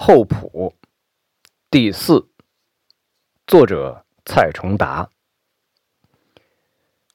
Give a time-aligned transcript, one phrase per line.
[0.00, 0.72] 厚朴，
[1.72, 2.28] 第四，
[3.48, 5.10] 作者蔡崇达。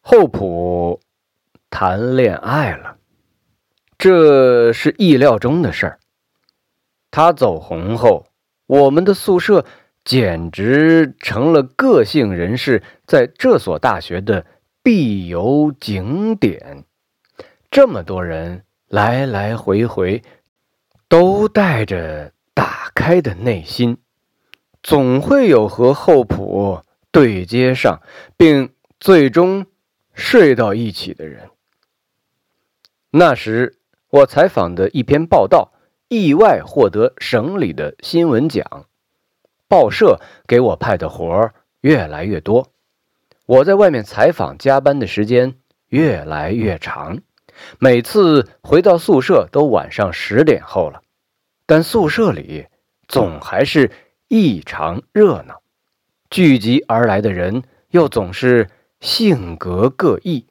[0.01, 0.99] 厚朴
[1.69, 2.97] 谈恋爱了，
[3.97, 5.99] 这是意料中的事儿。
[7.09, 8.27] 他走红后，
[8.67, 9.65] 我们的宿舍
[10.03, 14.45] 简直成了个性人士在这所大学的
[14.83, 16.83] 必游景点。
[17.71, 20.21] 这么多人来来回回，
[21.07, 22.33] 都带着。
[22.53, 23.97] 打开的内心，
[24.81, 28.01] 总会有和厚朴对接上，
[28.37, 29.65] 并最终
[30.13, 31.49] 睡到一起的人。
[33.11, 33.77] 那时，
[34.09, 35.71] 我采访的一篇报道
[36.07, 38.87] 意外获得省里的新闻奖，
[39.67, 42.71] 报社给我派的活儿越来越多，
[43.45, 45.55] 我在外面采访加班的时间
[45.89, 47.19] 越来越长，
[47.77, 51.02] 每次回到宿舍都晚上十点后了。
[51.65, 52.67] 但宿舍里
[53.07, 53.91] 总还是
[54.27, 55.61] 异常热闹，
[56.29, 60.47] 聚集而来的人又总是性格各异。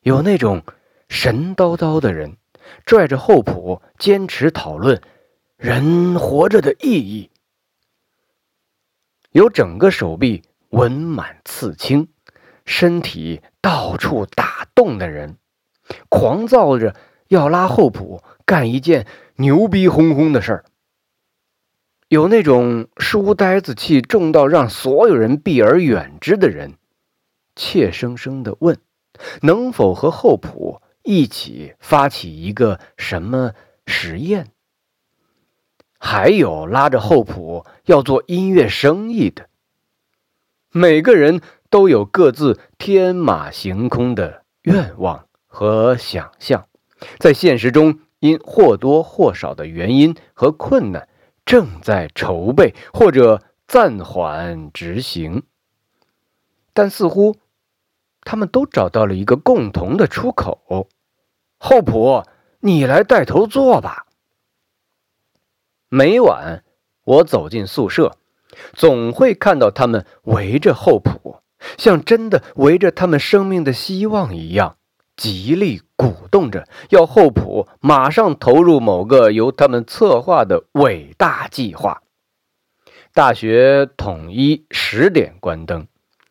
[0.00, 0.64] 有那种
[1.08, 2.36] 神叨叨的人，
[2.84, 5.00] 拽着厚朴坚持讨论
[5.56, 7.30] 人活着的意义；
[9.30, 12.08] 有整个手臂纹满刺青，
[12.64, 15.36] 身体到处打洞的人，
[16.08, 16.96] 狂躁着
[17.32, 19.06] 要拉厚朴干一件。
[19.36, 20.64] 牛逼哄哄的事儿，
[22.08, 26.74] 有那种书呆子气重到让所有人避而远之的人，
[27.56, 28.78] 怯生生的问
[29.40, 33.52] ：“能否和厚朴一起发起一个什么
[33.86, 34.48] 实验？”
[35.98, 39.48] 还有拉着厚朴要做音乐生意的，
[40.70, 46.66] 每个人都有各自天马行空的愿望和想象，
[47.18, 48.00] 在现实中。
[48.22, 51.08] 因或多或少的原因和困难，
[51.44, 55.42] 正在筹备或者暂缓执行，
[56.72, 57.34] 但似乎
[58.20, 60.86] 他们都找到了一个共同的出口。
[61.58, 62.24] 厚朴，
[62.60, 64.06] 你来带头做吧。
[65.88, 66.62] 每晚
[67.02, 68.16] 我走进宿舍，
[68.72, 71.42] 总会看到他们围着厚朴，
[71.76, 74.76] 像真的围着他们生命的希望一样。
[75.16, 82.02] 极力鼓动着，要厚朴马上投入某个由他们策划的伟大计划。
[83.14, 85.86] 大学统一十点关灯，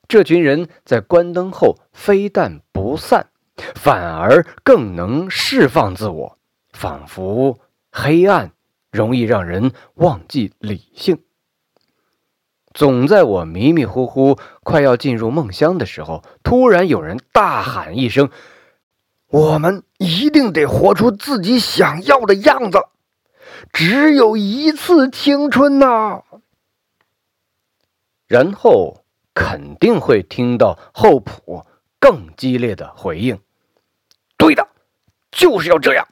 [0.08, 3.28] 这群人在关灯后非但不散，
[3.76, 6.38] 反而更能释放自我，
[6.74, 7.60] 仿佛
[7.92, 8.52] 黑暗
[8.92, 11.20] 容易让人忘记理性。
[12.74, 18.30] 总在我迷迷糊糊快要进入梦乡的时候，突然有人大喊一声。
[19.32, 22.80] 我们一定得活出自己想要的样子，
[23.72, 26.24] 只有一次青春呐！
[28.28, 31.66] 然后肯定会听到厚朴
[31.98, 33.40] 更激烈的回应
[34.38, 34.68] ：“对的，
[35.32, 36.06] 就是要这样。”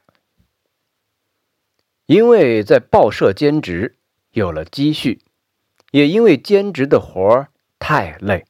[2.06, 3.98] 因为在报社兼职
[4.32, 5.20] 有了积蓄，
[5.90, 7.48] 也因为兼职的活儿
[7.78, 8.46] 太累，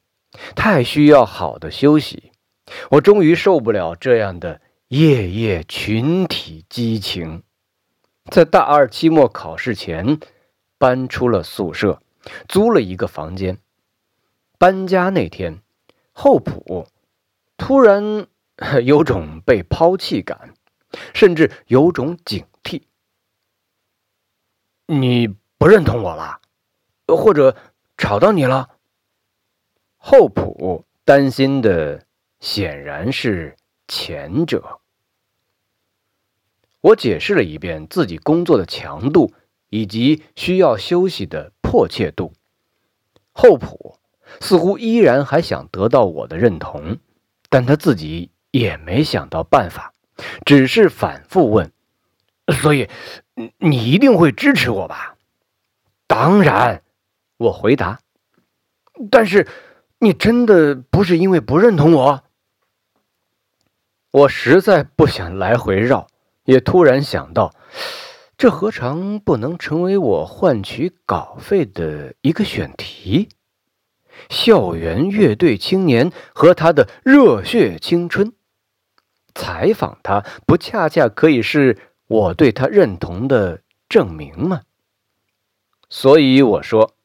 [0.55, 2.30] 太需要好的休息。
[2.89, 7.43] 我终于受不了这样的夜夜群体激情，
[8.29, 10.19] 在大二期末考试前，
[10.77, 12.01] 搬出了宿舍，
[12.47, 13.57] 租了一个房间。
[14.57, 15.61] 搬家那天，
[16.11, 16.87] 厚朴
[17.57, 18.27] 突然
[18.83, 20.53] 有种被抛弃感，
[21.13, 22.83] 甚至有种警惕。
[24.87, 25.27] 你
[25.57, 26.41] 不认同我了，
[27.07, 27.55] 或者
[27.97, 28.69] 吵到你了？
[29.97, 32.05] 厚朴担心的。
[32.41, 33.55] 显然是
[33.87, 34.79] 前者。
[36.81, 39.31] 我解释了一遍自己工作的强度
[39.69, 42.33] 以及需要休息的迫切度。
[43.31, 43.99] 厚朴
[44.39, 46.97] 似乎依然还想得到我的认同，
[47.49, 49.93] 但他自己也没想到办法，
[50.43, 51.71] 只是反复问
[52.51, 52.89] ：“所以，
[53.59, 55.15] 你一定会支持我吧
[56.07, 56.81] ？”“当然。”
[57.37, 57.99] 我回答。
[59.11, 59.47] “但是，
[59.99, 62.23] 你真的不是因为不认同我？”
[64.11, 66.07] 我实在不想来回绕，
[66.43, 67.55] 也突然想到，
[68.37, 73.29] 这何尝不能成为我换取稿费的一个选题？
[74.29, 78.33] 校园乐队青年和他的热血青春，
[79.33, 81.77] 采访他，不恰恰可以是
[82.07, 84.63] 我对他认同的证明吗？
[85.89, 86.95] 所以我说：“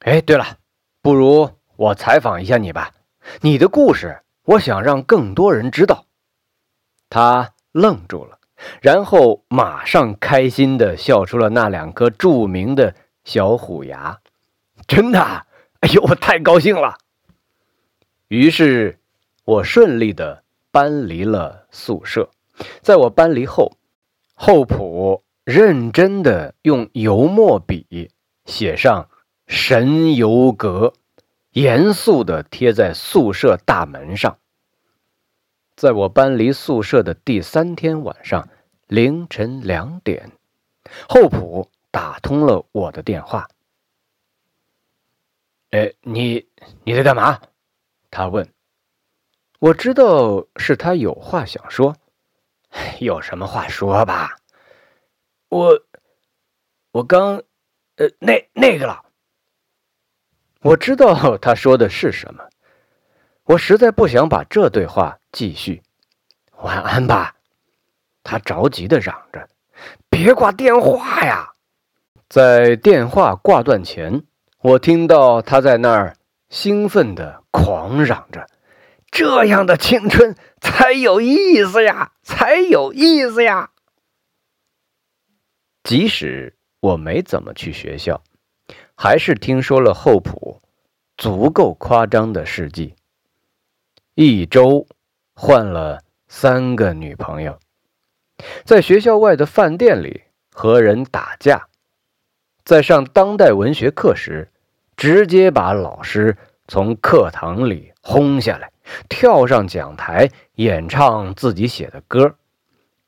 [0.00, 0.56] 哎，对了，
[1.02, 2.94] 不如我采访一下你吧，
[3.42, 6.06] 你的故事，我想让更多人知道。”
[7.10, 8.38] 他愣住了，
[8.82, 12.94] 然后马上开心地笑出了那两颗著名的
[13.24, 14.18] 小虎牙。
[14.86, 15.20] 真的，
[15.80, 16.98] 哎呦，我太高兴了！
[18.28, 18.98] 于是，
[19.44, 22.30] 我顺利地搬离了宿舍。
[22.82, 23.72] 在我搬离后，
[24.34, 28.10] 厚朴认真地用油墨笔
[28.44, 29.08] 写上
[29.46, 30.92] “神游阁”，
[31.52, 34.38] 严肃地贴在宿舍大门上。
[35.78, 38.48] 在我搬离宿舍的第三天晚上
[38.88, 40.32] 凌晨两点，
[41.08, 43.46] 厚朴打通了我的电话。
[45.70, 46.48] 哎，你
[46.82, 47.40] 你在干嘛？
[48.10, 48.52] 他问。
[49.60, 51.94] 我知道是他有话想说，
[52.98, 54.36] 有什么话说吧。
[55.48, 55.80] 我
[56.90, 57.40] 我刚
[57.94, 59.04] 呃那那个了。
[60.62, 62.48] 我知道他说的是什么。
[63.44, 65.82] 我实在不想把这对话继续。
[66.62, 67.36] 晚安吧，
[68.22, 69.48] 他着急的嚷着
[70.10, 71.52] ：“别挂电话呀！”
[72.28, 74.24] 在电话挂断前，
[74.60, 76.16] 我听到他在那儿
[76.50, 78.48] 兴奋的狂嚷着
[79.10, 83.70] ：“这样的青春才有意思呀，才有意思呀！”
[85.84, 88.22] 即使我没怎么去学校，
[88.94, 90.60] 还是听说了厚朴
[91.16, 92.94] 足够夸张的事迹。
[94.14, 94.86] 一周
[95.40, 97.60] 换了三个女朋友，
[98.64, 101.68] 在学校外的饭店里和人打架，
[102.64, 104.50] 在上当代文学课时，
[104.96, 106.36] 直接把老师
[106.66, 108.72] 从课堂里轰下来，
[109.08, 112.34] 跳上讲台演唱自己写的歌，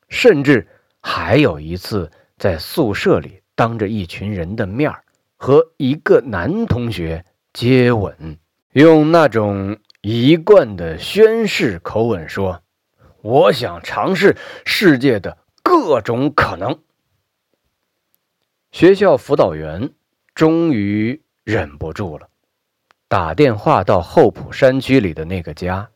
[0.09, 0.69] 甚至
[1.01, 4.95] 还有一次在宿舍里当着一群人的面
[5.37, 8.39] 和一个男同学接吻，
[8.71, 9.77] 用那种。
[10.03, 12.63] 一贯的宣誓口吻说
[13.21, 16.81] ：“我想尝试世界的各种可能。”
[18.73, 19.91] 学校辅导员
[20.35, 22.29] 终于忍不住了，
[23.09, 25.91] 打电话到厚朴山区里的那个家。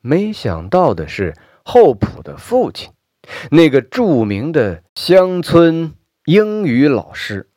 [0.00, 2.90] 没想到的是，厚朴的父亲，
[3.50, 5.94] 那个著名的乡村
[6.24, 7.48] 英语老师，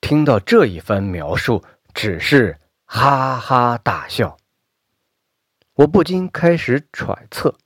[0.00, 1.62] 听到这一番描述，
[1.92, 2.56] 只是
[2.86, 4.38] 哈哈大笑。
[5.80, 7.56] 我不禁开始揣测，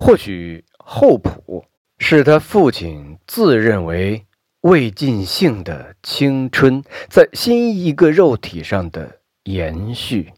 [0.00, 1.64] 或许厚朴
[1.98, 4.26] 是他父亲自认为
[4.60, 10.34] 未尽兴的青春在新一个肉体上的延续。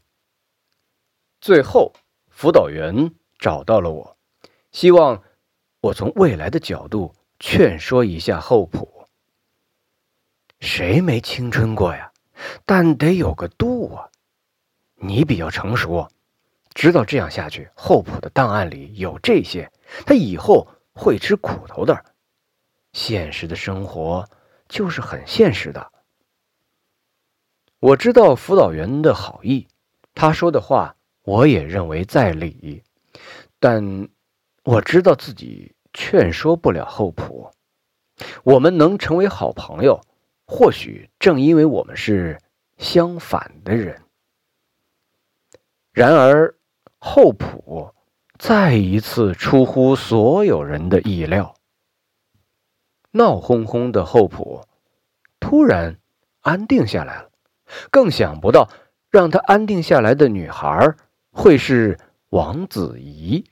[1.39, 1.93] 最后，
[2.31, 4.17] 辅导员找到了我，
[4.73, 5.23] 希望
[5.83, 9.07] 我从未来的角度劝说一下厚朴。
[10.59, 12.13] 谁没青春过呀？
[12.65, 14.09] 但得有个度啊！
[14.95, 16.09] 你比较成熟。
[16.77, 19.73] 知道这样下去，厚朴的档案里有这些，
[20.05, 22.05] 他以后会吃苦头的。
[22.93, 24.29] 现实的生活
[24.69, 25.91] 就是很现实的。
[27.81, 29.67] 我知道辅导员的好意，
[30.15, 32.83] 他说的话我也认为在理，
[33.59, 34.11] 但
[34.63, 37.51] 我知道自己劝说不了厚朴。
[38.45, 40.03] 我们能成为好朋友，
[40.47, 42.39] 或许正因为我们是
[42.77, 44.03] 相反的人。
[45.91, 46.55] 然而。
[47.09, 47.95] 厚朴
[48.37, 51.55] 再一次出乎所有人的意料。
[53.13, 54.67] 闹哄哄的厚朴
[55.39, 55.99] 突然
[56.41, 57.31] 安定下来了，
[57.93, 58.69] 更想不到
[59.09, 60.97] 让他安定下来的女孩
[61.31, 61.97] 会是
[62.31, 63.45] 王子怡。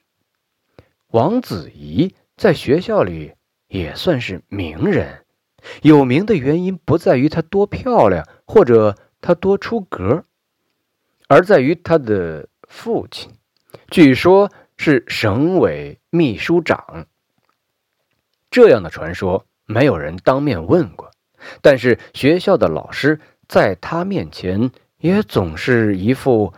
[1.13, 3.35] 王子怡在学校里
[3.69, 5.25] 也算是名人，
[5.81, 10.25] 有名的原因不在于她多漂亮或者她多出格，
[11.29, 13.31] 而在于她的父亲。
[13.91, 17.07] 据说，是省委秘书长。
[18.51, 21.11] 这样的传说，没有人当面问过，
[21.61, 26.53] 但是学校的老师在他面前也总是一副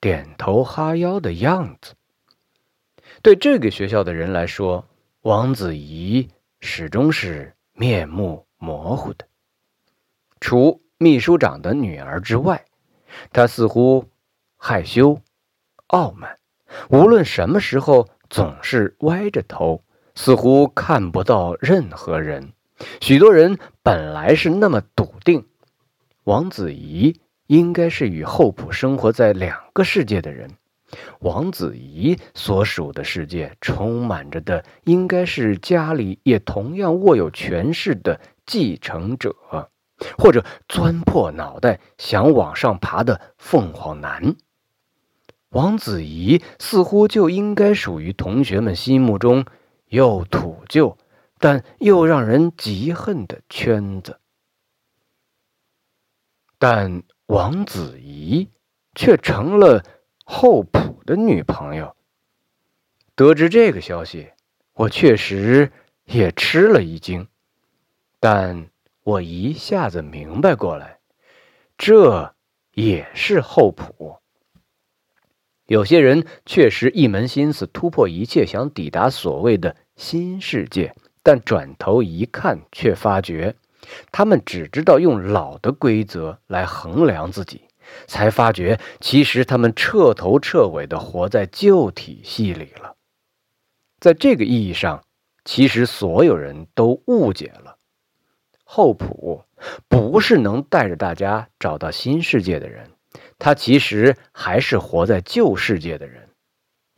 [0.00, 1.94] 点头哈腰的样子。
[3.22, 4.88] 对这个学校的人来说，
[5.20, 6.28] 王子怡
[6.60, 9.26] 始终是面目模糊的。
[10.40, 12.64] 除秘书长的女儿之外，
[13.32, 14.08] 她似乎
[14.56, 15.20] 害羞、
[15.88, 16.38] 傲慢。
[16.88, 19.82] 无论什么时候，总是歪着头，
[20.14, 22.52] 似乎看不到任何人。
[23.00, 25.44] 许多人本来是那么笃定，
[26.24, 30.50] 王子怡应该是与厚朴生活在两个世界的人。
[31.20, 39.34] 王子怡所属的世界，充满着的应该是家里也同样握有权势的继承者，
[40.18, 44.34] 或者钻破脑袋想往上爬的凤凰男。
[45.52, 49.44] 王子怡似乎就应该属于同学们心目中
[49.88, 50.96] 又土旧、
[51.38, 54.18] 但又让人嫉恨的圈子。
[56.58, 58.48] 但王子怡
[58.94, 59.84] 却成了
[60.24, 61.94] 厚朴的女朋友。
[63.14, 64.30] 得知这个消息，
[64.72, 65.70] 我确实
[66.04, 67.28] 也吃了一惊，
[68.18, 68.70] 但
[69.02, 70.98] 我一下子明白过来，
[71.76, 72.34] 这
[72.72, 74.21] 也是厚朴。
[75.72, 83.56] 有些人确实一门心思突破一切，想抵达所谓的新世界，但转头一看，却发觉
[84.10, 87.62] 他们只知道用老的规则来衡量自己，
[88.06, 92.94] 才发觉其实他们彻头彻尾的活在旧体系里了。
[93.98, 95.02] 在这个意义上，
[95.42, 97.78] 其实所有人都误解了，
[98.62, 99.42] 后普
[99.88, 102.90] 不是能带着大家找到新世界的人。
[103.44, 106.28] 他其实还是活在旧世界的人，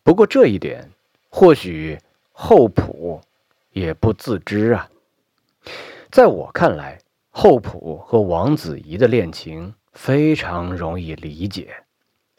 [0.03, 0.91] 不过这一点
[1.31, 1.99] 或许
[2.33, 3.23] 后普
[3.73, 4.91] 也不自知啊。
[6.11, 6.99] 在我看来，
[7.31, 11.77] 后普和王子怡的恋情非常容易理解。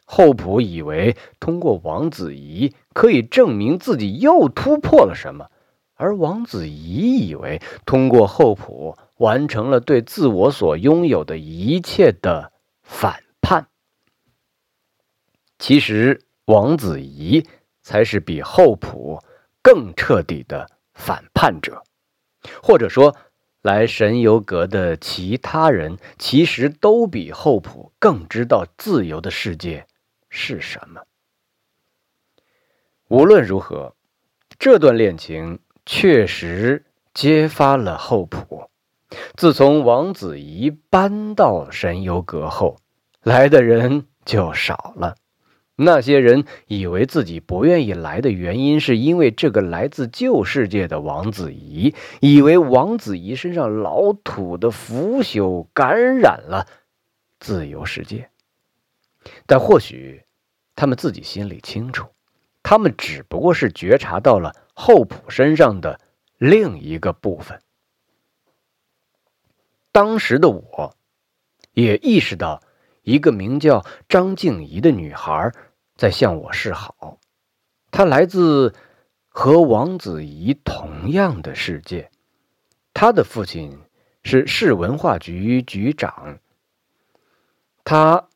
[0.04, 5.50] 后普以为通过王子怡可以证明自己又突破了什么，
[5.96, 12.52] 而王子怡以为通过后普完成了对自我所拥有的一切的
[12.84, 13.25] 反。
[15.58, 17.46] 其实，王子怡
[17.82, 19.20] 才是比后普
[19.62, 21.82] 更彻底的反叛者，
[22.62, 23.16] 或者说，
[23.62, 29.86] 来神游阁的其他人其实都比后普更知道自由的世界
[30.28, 31.02] 是什么。
[33.08, 33.96] 无论如何，
[34.58, 36.84] 这段恋情确实
[37.14, 38.70] 揭发了后普。
[39.36, 42.76] 自从王子怡搬到神游阁后，
[43.22, 45.16] 来的人就少了。
[45.78, 56.66] 那些人以为自己不愿意来的原因，是因为这个来自旧世界的王子怡，以为王子怡身上老土的腐朽感染了
[57.38, 58.30] 自由世界。
[59.44, 60.22] 但或许
[60.74, 62.06] 他们自己心里清楚，
[62.62, 66.00] 他们只不过是觉察到了后普身上的
[66.38, 67.60] 另一个部分。
[69.92, 70.96] 当时的我，
[71.74, 72.62] 也意识到。
[73.06, 75.52] 一个名叫张静怡的女孩
[75.96, 77.20] 在向我示好，
[77.92, 78.74] 她来自
[79.28, 82.10] 和王子怡同样的世界。
[82.92, 83.78] 她的父亲
[84.24, 86.40] 是市文化局局长。
[87.84, 88.26] 他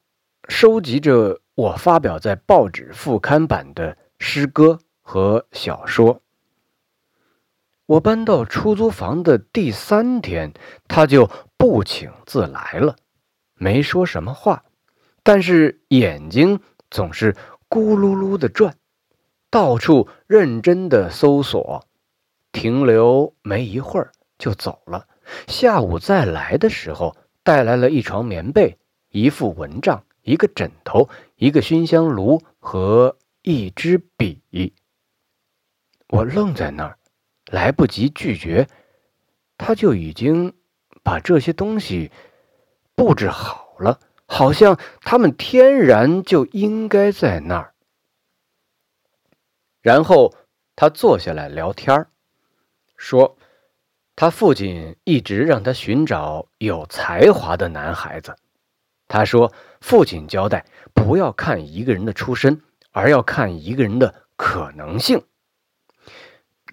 [0.49, 6.23] 收集着我发表在报纸副刊版的诗歌和小说。
[7.87, 10.53] 我搬到出租房的第三天，
[10.87, 12.95] 他就不请自来了。
[13.63, 14.65] 没说什么话，
[15.23, 17.35] 但是眼睛总是
[17.69, 18.75] 咕噜噜的转，
[19.51, 21.87] 到处认真的搜索，
[22.53, 25.07] 停留没一会儿就走了。
[25.47, 28.79] 下午再来的时候，带来了一床棉被、
[29.11, 34.73] 一副蚊帐、一个枕头、一个熏香炉和一支笔。
[36.09, 36.97] 我愣在那儿，
[37.51, 38.67] 来不及拒绝，
[39.59, 40.55] 他就已经
[41.03, 42.11] 把这些东西。
[43.01, 47.73] 布置好了，好像他们天然就应该在那儿。
[49.81, 50.35] 然后
[50.77, 52.07] 他坐下来聊天
[52.99, 53.39] 说
[54.15, 58.37] 他父亲一直让他寻找有才华的男孩子。
[59.09, 65.25] 他说，父亲交代不要看一个人的出身，而要看一个人的可能性。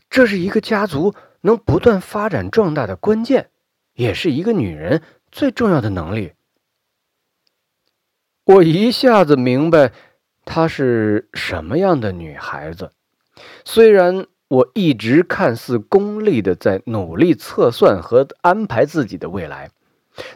[0.09, 3.49] 这是一个家族能不断发展壮大的关键，
[3.93, 5.01] 也是一个女人。
[5.37, 6.33] 最重要的能力，
[8.43, 9.93] 我一下子明白
[10.43, 12.91] 她是什么样的女孩子。
[13.63, 19.69] 虽然我一直看似功利的在努力测算和安排自己的未来，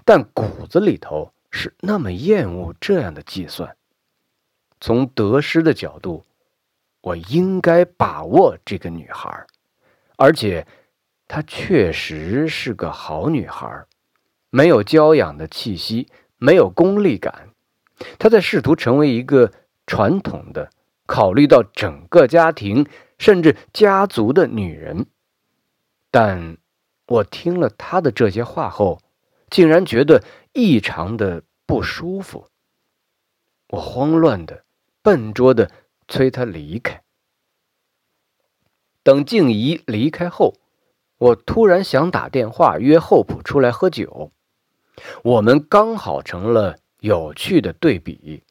[0.05, 3.75] 但骨子里头是那么厌恶这样的计算。
[4.79, 6.24] 从得失的角度，
[7.01, 9.48] 我应该把握这个女孩，
[10.15, 10.67] 而且
[11.27, 13.84] 她确实是个好女孩。
[14.51, 17.50] 没有教养的气息，没有功利感，
[18.20, 19.51] 她在试图成为一个
[19.88, 20.70] 传统的、
[21.05, 22.86] 考虑到整个家庭
[23.17, 25.05] 甚至家族的女人。
[26.12, 26.58] 但
[27.08, 29.01] 我听了她的这些话后，
[29.50, 32.48] 竟然觉得异常的不舒服。
[33.70, 34.65] 我慌乱的、
[35.01, 35.72] 笨拙的
[36.10, 37.01] 催她离开。
[39.01, 40.55] 等静怡离开后，
[41.17, 44.34] 我突然想打电话约厚朴出来喝酒。
[45.24, 48.43] 我们刚好成了有趣的对比，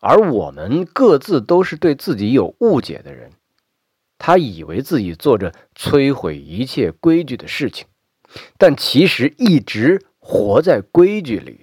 [0.00, 3.30] 而我们各自都是对自己有误解的人。
[4.18, 7.86] 他以为自己做着摧毁一切规矩的事情，
[8.56, 11.60] 但其实一直活在规矩里。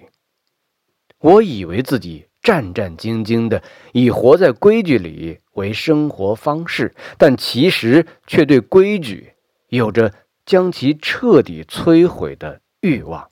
[1.18, 9.32] 我以为自己战战兢兢的以活在规矩里为生活方式，但其实却对规矩
[9.68, 10.12] 有着
[10.46, 13.30] 将其彻底摧毁的欲望。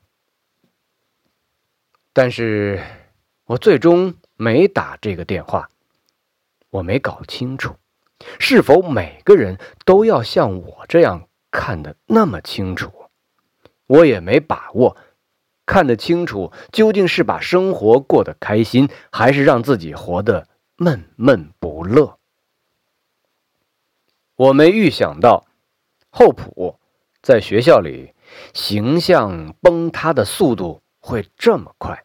[2.12, 2.82] 但是
[3.44, 5.68] 我最终没打这个电话，
[6.70, 7.76] 我没搞清楚，
[8.38, 12.92] 是否每个人都要像我这样看得那么清楚，
[13.86, 14.96] 我也没把握。
[15.64, 22.18] 看得清楚，究竟是把生活过得开心，还是让自己活得闷闷不乐？
[24.34, 25.46] 我没预想到，
[26.10, 26.80] 厚朴
[27.22, 28.12] 在学校里
[28.52, 32.02] 形象崩塌的速度会这么快。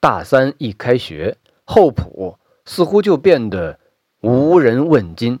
[0.00, 3.78] 大三一开学，厚朴似乎就变得
[4.20, 5.38] 无人问津。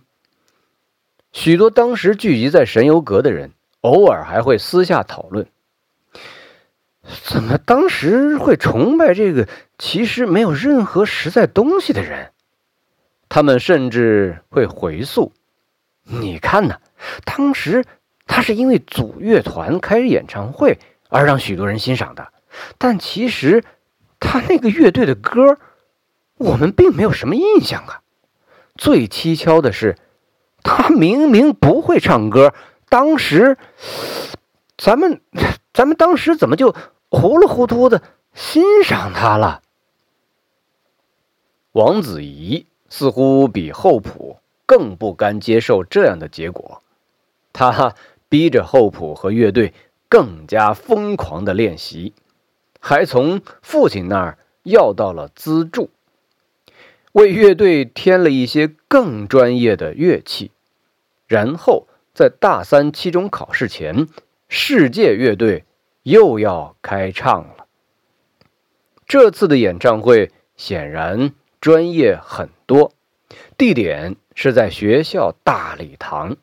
[1.32, 5.48] 许多当时聚集在神游阁的人，偶尔还会私下讨论。
[7.24, 12.30] 怎么当时会崇拜这个其实没有任何实在东西的人？
[13.28, 15.32] 他们甚至会回溯
[16.04, 16.80] ：“你看呢，
[17.24, 17.84] 当时
[18.26, 20.78] 他是因为组乐团开演唱会
[21.08, 22.32] 而让许多人欣赏的，
[22.78, 23.64] 但其实
[24.20, 25.58] 他那个乐队的歌，
[26.36, 28.02] 我们并没有什么印象啊。
[28.76, 29.96] 最蹊跷的是，
[30.62, 32.54] 他明明不会唱歌，
[32.88, 33.58] 当时
[34.76, 35.20] 咱们
[35.72, 36.74] 咱们当时怎么就……”
[37.14, 39.60] 糊里糊涂的欣赏他了。
[41.72, 46.82] 王子怡似乎比厚朴更不甘接受这样的结果，
[47.52, 47.94] 他
[48.30, 49.74] 逼着厚朴和乐队
[50.08, 52.14] 更加疯狂的练习，
[52.82, 55.88] 还从父亲那儿要到了资助，
[57.12, 60.50] 为乐队添了一些更专业的乐器，
[61.26, 64.06] 然后在大三期中考试前，
[64.48, 65.64] 世界乐队。
[66.04, 67.66] 又要开唱了。
[69.06, 72.92] 这次的演唱会显然专业很多，
[73.56, 76.36] 地点是在学校大礼堂，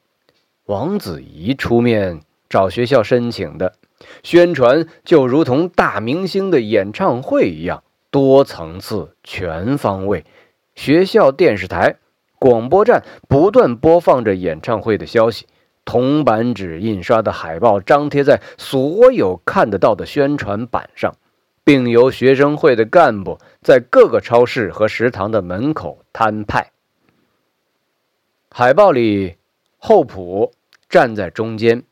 [0.64, 3.74] 王子怡出面找学校申请的，
[4.24, 10.26] 宣传就如同大明星的演唱会一样，多层次、全方位。
[10.76, 11.98] 学校电视台、
[12.38, 15.46] 广播站不断播放着演唱会的消息。
[15.86, 21.16] 铜版纸印刷的海报张贴在所有看得到的宣传板上，
[21.64, 26.72] 并由学生会的干部在各个超市和食堂的门口摊派。
[28.52, 29.38] 海报里，
[29.78, 30.52] 厚朴
[30.88, 31.84] 站在中间，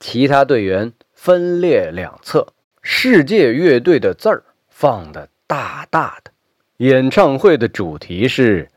[0.00, 6.30] 其他队员分列两侧，世界乐队的字儿放得大大的。
[6.76, 8.70] 演唱会的主题是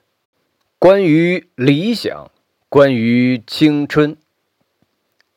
[0.80, 2.32] 关于理想。
[2.68, 4.18] 关于青春，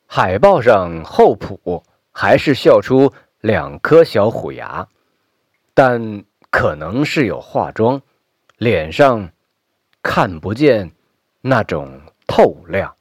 [0.07, 4.89] 海报上厚朴还是笑出两颗小虎牙，
[5.75, 8.01] 但可能是有化妆，
[8.57, 9.31] 脸上
[10.01, 10.93] 看不见
[11.43, 12.94] 那种透亮。